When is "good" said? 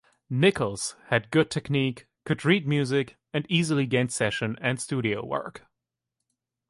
1.29-1.51